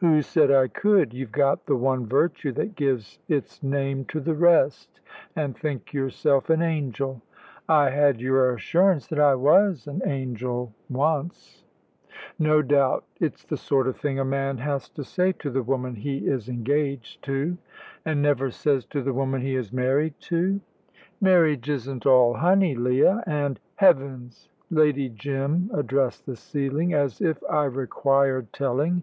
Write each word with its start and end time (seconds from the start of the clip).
"Who 0.00 0.20
said 0.20 0.50
I 0.50 0.68
could? 0.68 1.14
You've 1.14 1.32
got 1.32 1.64
the 1.64 1.76
one 1.76 2.04
virtue 2.04 2.52
that 2.52 2.74
gives 2.74 3.18
its 3.26 3.62
name 3.62 4.04
to 4.10 4.20
the 4.20 4.34
rest, 4.34 5.00
and 5.34 5.56
think 5.56 5.94
yourself 5.94 6.50
an 6.50 6.60
angel." 6.60 7.22
"I 7.70 7.88
had 7.88 8.20
your 8.20 8.52
assurance 8.54 9.06
that 9.06 9.18
I 9.18 9.34
was 9.34 9.86
an 9.86 10.02
angel 10.06 10.74
once." 10.90 11.64
"No 12.38 12.60
doubt. 12.60 13.06
It's 13.18 13.44
the 13.44 13.56
sort 13.56 13.88
of 13.88 13.96
thing 13.96 14.18
a 14.18 14.26
man 14.26 14.58
has 14.58 14.90
to 14.90 15.04
say 15.04 15.32
to 15.38 15.48
the 15.48 15.62
woman 15.62 15.94
he 15.94 16.18
is 16.26 16.50
engaged 16.50 17.22
to." 17.24 17.56
"And 18.04 18.20
never 18.20 18.50
says 18.50 18.84
to 18.88 19.00
the 19.00 19.14
woman 19.14 19.40
he 19.40 19.54
is 19.56 19.72
married 19.72 20.20
to!" 20.28 20.60
"Marriage 21.18 21.70
isn't 21.70 22.04
all 22.04 22.34
honey, 22.34 22.74
Leah, 22.74 23.24
and" 23.26 23.58
"Heavens!" 23.76 24.50
Lady 24.68 25.08
Jim 25.08 25.70
addressed 25.72 26.26
the 26.26 26.36
ceiling; 26.36 26.92
"as 26.92 27.22
if 27.22 27.42
I 27.48 27.64
required 27.64 28.52
telling. 28.52 29.02